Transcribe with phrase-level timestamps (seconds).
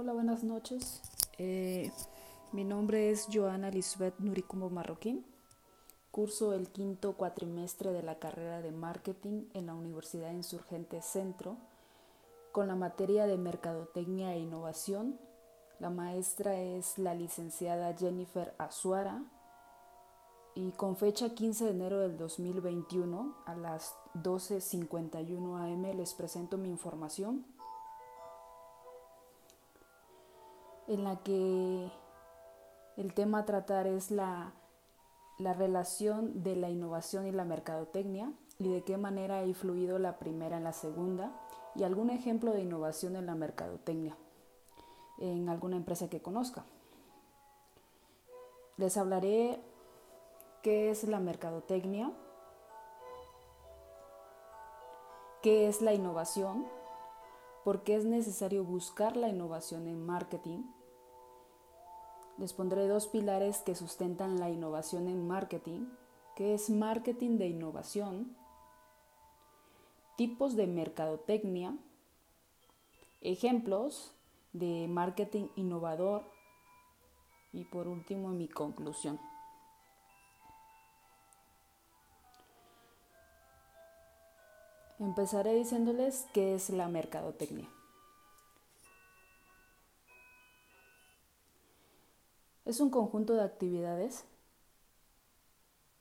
[0.00, 1.02] Hola, buenas noches.
[1.38, 1.90] Eh,
[2.52, 5.26] mi nombre es Joana Lisbeth Nuricumbo Marroquín.
[6.12, 11.56] Curso el quinto cuatrimestre de la carrera de marketing en la Universidad Insurgente Centro
[12.52, 15.18] con la materia de Mercadotecnia e Innovación.
[15.80, 19.24] La maestra es la licenciada Jennifer Azuara
[20.54, 26.68] y con fecha 15 de enero del 2021 a las 12.51 am les presento mi
[26.68, 27.57] información
[30.88, 31.90] en la que
[32.96, 34.52] el tema a tratar es la,
[35.38, 40.18] la relación de la innovación y la mercadotecnia y de qué manera ha influido la
[40.18, 41.32] primera en la segunda
[41.76, 44.16] y algún ejemplo de innovación en la mercadotecnia
[45.18, 46.64] en alguna empresa que conozca.
[48.76, 49.60] Les hablaré
[50.62, 52.12] qué es la mercadotecnia,
[55.42, 56.66] qué es la innovación,
[57.64, 60.62] por qué es necesario buscar la innovación en marketing,
[62.38, 65.86] les pondré dos pilares que sustentan la innovación en marketing,
[66.36, 68.36] que es marketing de innovación,
[70.16, 71.76] tipos de mercadotecnia,
[73.20, 74.14] ejemplos
[74.52, 76.24] de marketing innovador
[77.52, 79.18] y por último mi conclusión.
[85.00, 87.68] Empezaré diciéndoles qué es la mercadotecnia.
[92.68, 94.24] Es un conjunto de actividades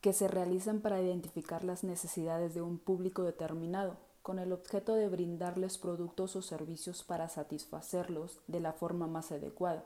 [0.00, 5.06] que se realizan para identificar las necesidades de un público determinado, con el objeto de
[5.08, 9.84] brindarles productos o servicios para satisfacerlos de la forma más adecuada.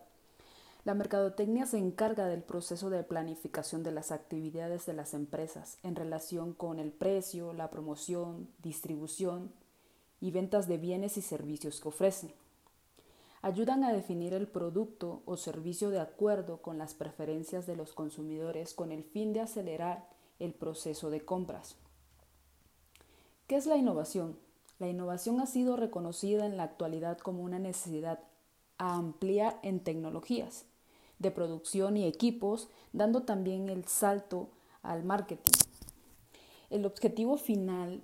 [0.86, 5.96] La mercadotecnia se encarga del proceso de planificación de las actividades de las empresas en
[5.96, 9.52] relación con el precio, la promoción, distribución
[10.18, 12.32] y ventas de bienes y servicios que ofrecen
[13.42, 18.74] ayudan a definir el producto o servicio de acuerdo con las preferencias de los consumidores
[18.74, 21.76] con el fin de acelerar el proceso de compras.
[23.46, 24.38] ¿Qué es la innovación?
[24.78, 28.20] La innovación ha sido reconocida en la actualidad como una necesidad
[28.78, 30.64] a ampliar en tecnologías
[31.18, 34.48] de producción y equipos, dando también el salto
[34.82, 35.52] al marketing.
[36.70, 38.02] El objetivo final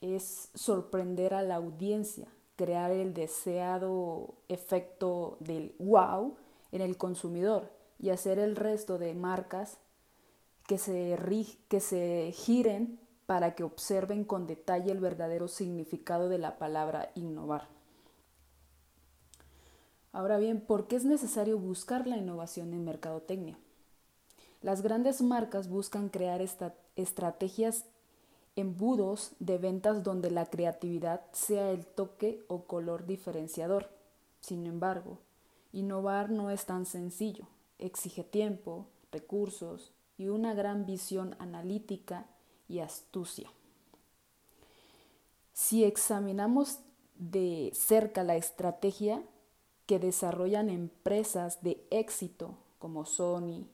[0.00, 6.36] es sorprender a la audiencia crear el deseado efecto del wow
[6.72, 7.70] en el consumidor
[8.00, 9.78] y hacer el resto de marcas
[10.66, 11.16] que se,
[11.68, 17.68] que se giren para que observen con detalle el verdadero significado de la palabra innovar.
[20.10, 23.56] Ahora bien, ¿por qué es necesario buscar la innovación en mercadotecnia?
[24.62, 26.42] Las grandes marcas buscan crear
[26.96, 27.84] estrategias
[28.58, 33.88] embudos de ventas donde la creatividad sea el toque o color diferenciador.
[34.40, 35.18] Sin embargo,
[35.72, 37.46] innovar no es tan sencillo,
[37.78, 42.26] exige tiempo, recursos y una gran visión analítica
[42.68, 43.48] y astucia.
[45.52, 46.80] Si examinamos
[47.14, 49.22] de cerca la estrategia
[49.86, 53.68] que desarrollan empresas de éxito como Sony,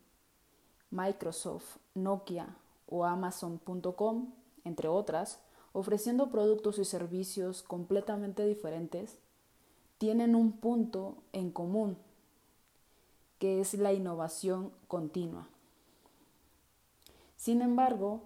[0.90, 5.40] Microsoft, Nokia o Amazon.com, entre otras,
[5.72, 9.18] ofreciendo productos y servicios completamente diferentes,
[9.98, 11.96] tienen un punto en común,
[13.38, 15.48] que es la innovación continua.
[17.36, 18.22] Sin embargo,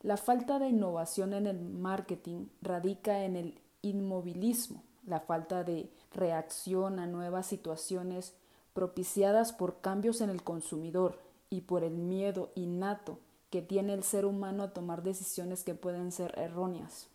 [0.00, 6.98] la falta de innovación en el marketing radica en el inmovilismo, la falta de reacción
[6.98, 8.34] a nuevas situaciones
[8.72, 11.20] propiciadas por cambios en el consumidor
[11.50, 13.18] y por el miedo innato
[13.52, 17.06] que tiene el ser humano a tomar decisiones que pueden ser erróneas.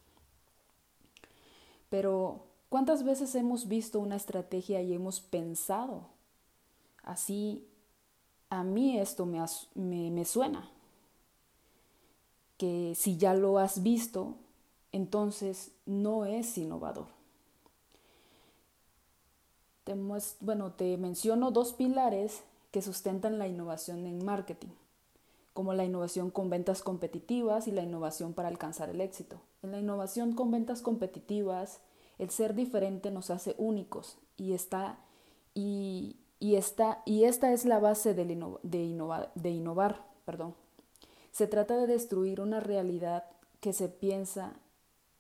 [1.90, 6.03] Pero, ¿cuántas veces hemos visto una estrategia y hemos pensado,
[7.02, 7.68] así,
[8.52, 10.70] a mí esto me, me, suena?
[12.59, 14.36] Que si ya lo has visto,
[14.92, 17.07] entonces no es innovador.
[20.42, 24.69] bueno, te menciono dos pilares que sustentan la innovación en marketing
[25.57, 29.42] como la innovación con ventas competitivas y la innovación para alcanzar el éxito.
[29.63, 31.80] En la innovación con ventas competitivas,
[32.19, 35.00] el ser diferente nos hace únicos y, está,
[35.56, 36.59] y, y,
[37.06, 38.25] y esta es la base de,
[38.62, 40.06] de, de innovar.
[40.25, 40.54] Perdón.
[41.31, 43.24] Se trata de destruir una realidad
[43.60, 44.53] que se piensa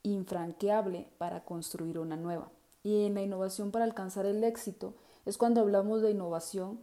[0.03, 2.51] infranqueable para construir una nueva.
[2.83, 4.93] Y en la innovación para alcanzar el éxito
[5.25, 6.79] es cuando hablamos de innovación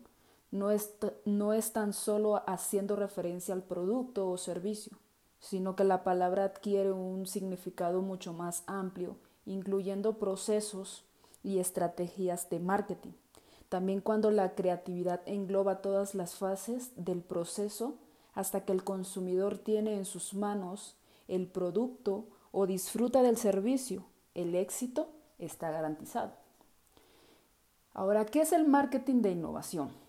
[0.55, 4.97] no es, no es tan solo haciendo referencia al producto o servicio,
[5.41, 9.17] sino que la palabra adquiere un significado mucho más amplio,
[9.47, 11.05] incluyendo procesos
[11.43, 13.13] y estrategias de marketing.
[13.69, 17.97] también cuando la creatividad engloba todas las fases del proceso
[18.33, 20.95] hasta que el consumidor tiene en sus manos
[21.27, 24.05] el producto o disfruta del servicio,
[24.35, 25.09] el éxito
[25.41, 26.31] está garantizado.
[27.93, 30.04] Ahora, ¿qué es el marketing de innovación?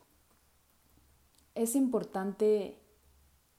[1.56, 2.78] Es importante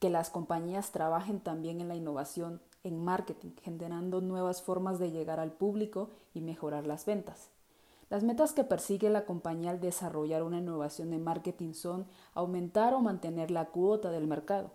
[0.00, 5.40] que las compañías trabajen también en la innovación en marketing, generando nuevas formas de llegar
[5.40, 7.48] al público y mejorar las ventas.
[8.10, 13.00] Las metas que persigue la compañía al desarrollar una innovación de marketing son aumentar o
[13.00, 14.72] mantener la cuota del mercado,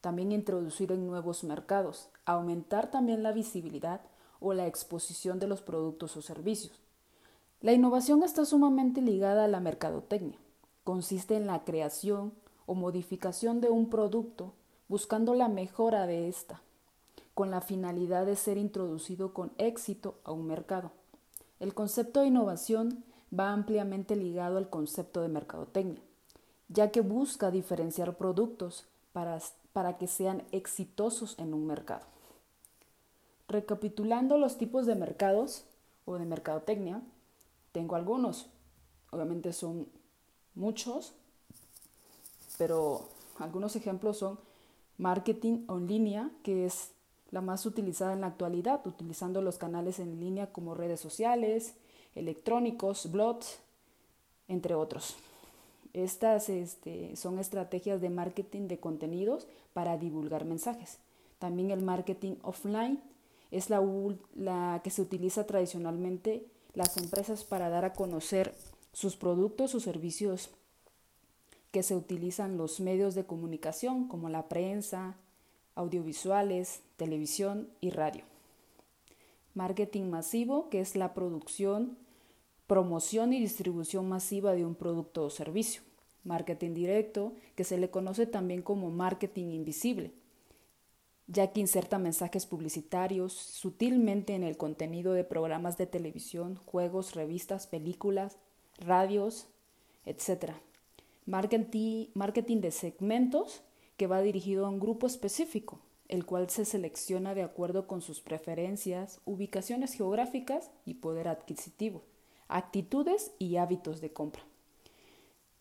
[0.00, 4.00] también introducir en nuevos mercados, aumentar también la visibilidad
[4.38, 6.80] o la exposición de los productos o servicios.
[7.60, 10.38] La innovación está sumamente ligada a la mercadotecnia.
[10.84, 12.32] Consiste en la creación
[12.66, 14.52] o modificación de un producto
[14.88, 16.62] buscando la mejora de ésta,
[17.34, 20.90] con la finalidad de ser introducido con éxito a un mercado.
[21.60, 23.04] El concepto de innovación
[23.38, 26.02] va ampliamente ligado al concepto de mercadotecnia,
[26.68, 29.38] ya que busca diferenciar productos para,
[29.72, 32.06] para que sean exitosos en un mercado.
[33.48, 35.64] Recapitulando los tipos de mercados
[36.04, 37.02] o de mercadotecnia,
[37.72, 38.48] tengo algunos.
[39.10, 39.88] Obviamente son
[40.54, 41.14] muchos,
[42.60, 43.08] pero
[43.38, 44.38] algunos ejemplos son
[44.98, 46.90] marketing en línea, que es
[47.30, 51.72] la más utilizada en la actualidad, utilizando los canales en línea como redes sociales,
[52.14, 53.60] electrónicos, blogs,
[54.46, 55.16] entre otros.
[55.94, 60.98] Estas este, son estrategias de marketing de contenidos para divulgar mensajes.
[61.38, 63.00] También el marketing offline
[63.50, 63.82] es la,
[64.36, 68.54] la que se utiliza tradicionalmente las empresas para dar a conocer
[68.92, 70.50] sus productos o servicios
[71.70, 75.16] que se utilizan los medios de comunicación como la prensa,
[75.74, 78.24] audiovisuales, televisión y radio.
[79.54, 81.96] Marketing masivo, que es la producción,
[82.66, 85.82] promoción y distribución masiva de un producto o servicio.
[86.22, 90.12] Marketing directo, que se le conoce también como marketing invisible,
[91.26, 97.66] ya que inserta mensajes publicitarios sutilmente en el contenido de programas de televisión, juegos, revistas,
[97.66, 98.36] películas,
[98.78, 99.48] radios,
[100.04, 100.52] etc.
[101.30, 103.62] Marketing, de segmentos
[103.96, 105.78] que va dirigido a un grupo específico,
[106.08, 112.02] el cual se selecciona de acuerdo con sus preferencias, ubicaciones geográficas y poder adquisitivo,
[112.48, 114.42] actitudes y hábitos de compra.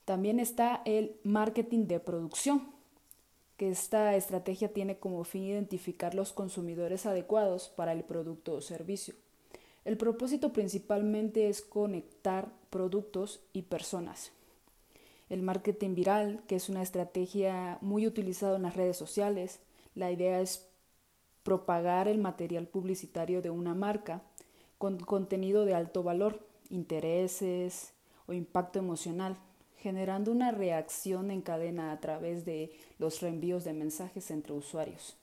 [0.05, 2.71] También está el marketing de producción,
[3.55, 9.13] que esta estrategia tiene como fin identificar los consumidores adecuados para el producto o servicio.
[9.85, 14.31] El propósito principalmente es conectar productos y personas.
[15.29, 19.59] El marketing viral, que es una estrategia muy utilizada en las redes sociales,
[19.95, 20.67] la idea es
[21.43, 24.23] propagar el material publicitario de una marca
[24.77, 26.39] con contenido de alto valor,
[26.69, 27.93] intereses
[28.27, 29.37] o impacto emocional
[29.79, 35.15] generando una reacción en cadena a través de los reenvíos de mensajes entre usuarios.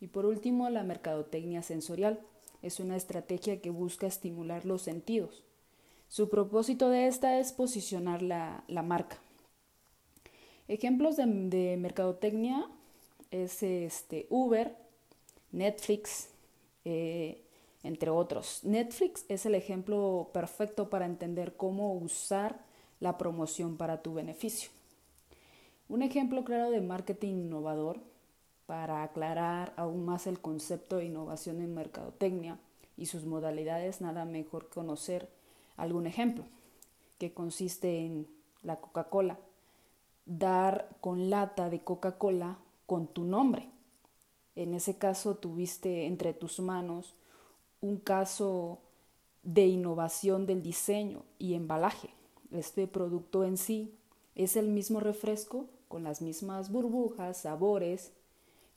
[0.00, 2.20] Y por último, la mercadotecnia sensorial
[2.62, 5.44] es una estrategia que busca estimular los sentidos.
[6.08, 9.18] Su propósito de esta es posicionar la, marca.
[10.72, 12.66] Ejemplos de, mercadotecnia
[13.30, 14.74] es este, Uber,
[15.50, 16.30] Netflix,
[16.86, 17.44] eh,
[17.82, 18.60] entre otros.
[18.64, 22.58] Netflix es el ejemplo perfecto para entender cómo usar
[23.00, 24.70] la promoción para tu beneficio.
[25.90, 28.00] Un ejemplo claro de marketing innovador
[28.64, 32.58] para aclarar aún más el concepto de innovación en mercadotecnia
[32.96, 35.28] y sus modalidades, nada mejor conocer
[35.76, 36.44] algún ejemplo,
[37.18, 38.26] que consiste en
[38.62, 39.36] la Coca-Cola,
[40.26, 43.68] dar con lata de Coca-Cola con tu nombre.
[44.54, 47.14] En ese caso tuviste entre tus manos
[47.80, 48.78] un caso
[49.42, 52.10] de innovación del diseño y embalaje
[52.52, 53.94] este producto en sí
[54.34, 58.12] es el mismo refresco con las mismas burbujas, sabores,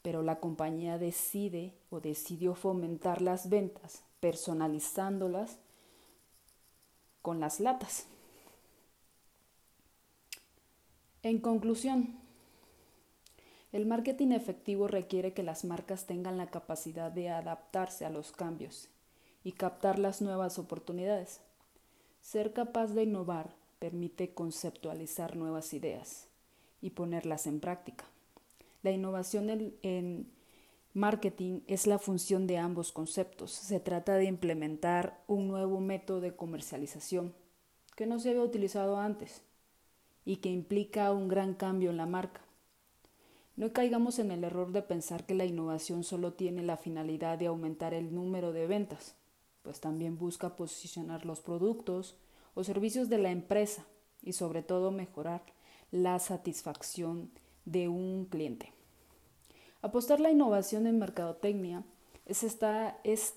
[0.01, 5.57] pero la compañía decide o decidió fomentar las ventas personalizándolas
[7.21, 8.05] con las latas.
[11.25, 12.13] En conclusión,
[13.71, 18.89] el marketing efectivo requiere que las marcas tengan la capacidad de adaptarse a los cambios
[19.43, 21.41] y captar las nuevas oportunidades.
[22.21, 26.27] Ser capaz de innovar permite conceptualizar nuevas ideas
[26.79, 28.05] y ponerlas en práctica.
[28.83, 29.49] La innovación
[29.81, 30.31] en,
[30.93, 33.51] marketing es la función de ambos conceptos.
[33.51, 37.33] Se trata de implementar un nuevo método de comercialización
[37.95, 39.41] que no se había utilizado antes
[40.25, 42.41] y que implica un gran cambio en la marca.
[43.55, 47.47] No caigamos en el error de pensar que la innovación solo tiene la finalidad de
[47.47, 49.15] aumentar el número de ventas,
[49.61, 52.17] pues también busca posicionar los productos
[52.53, 53.85] o servicios de la empresa
[54.21, 55.43] y sobre todo mejorar
[55.91, 57.31] la satisfacción
[57.63, 58.73] de un cliente.
[59.81, 61.85] Apostar la innovación en mercadotecnia
[62.25, 62.43] es,
[63.03, 63.35] es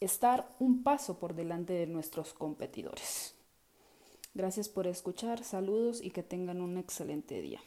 [0.00, 3.35] estar un paso por delante de nuestros competidores.
[4.36, 7.58] Gracias por escuchar, saludos y que tengan un excelente día.